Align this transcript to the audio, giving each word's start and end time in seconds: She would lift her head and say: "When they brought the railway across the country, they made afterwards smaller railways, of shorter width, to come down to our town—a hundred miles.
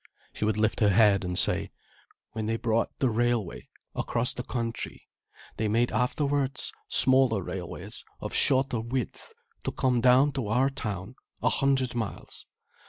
She 0.33 0.45
would 0.45 0.57
lift 0.57 0.79
her 0.79 0.89
head 0.89 1.23
and 1.23 1.37
say: 1.37 1.69
"When 2.31 2.47
they 2.47 2.57
brought 2.57 2.89
the 2.97 3.11
railway 3.11 3.67
across 3.93 4.33
the 4.33 4.41
country, 4.41 5.07
they 5.57 5.67
made 5.67 5.91
afterwards 5.91 6.73
smaller 6.89 7.43
railways, 7.43 8.03
of 8.19 8.33
shorter 8.33 8.79
width, 8.79 9.31
to 9.63 9.71
come 9.71 10.01
down 10.01 10.31
to 10.31 10.47
our 10.47 10.71
town—a 10.71 11.49
hundred 11.49 11.93
miles. 11.93 12.47